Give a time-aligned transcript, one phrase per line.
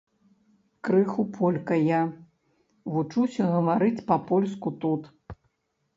[0.87, 2.01] Крыху полька я,
[2.95, 5.01] вучуся гаварыць па-польску тут.